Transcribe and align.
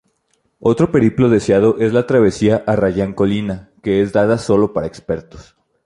Otro 0.61 0.91
periplo 0.91 1.29
deseado 1.29 1.77
es 1.77 1.93
la 1.93 2.07
Travesía 2.07 2.63
Arrayán-Colina 2.65 3.69
que 3.83 4.01
es 4.01 4.13
dada 4.13 4.39
sólo 4.39 4.73
para 4.73 4.87
expertos. 4.87 5.55